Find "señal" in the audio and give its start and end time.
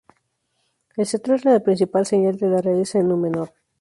2.07-2.35